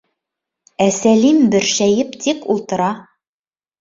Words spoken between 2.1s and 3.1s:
тик ултыра.